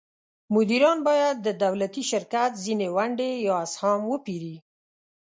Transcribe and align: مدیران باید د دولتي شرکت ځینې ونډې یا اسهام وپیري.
مدیران 0.55 0.97
باید 1.07 1.35
د 1.41 1.47
دولتي 1.63 2.03
شرکت 2.11 2.51
ځینې 2.63 2.87
ونډې 2.95 3.31
یا 3.47 3.55
اسهام 3.65 4.01
وپیري. 4.13 4.55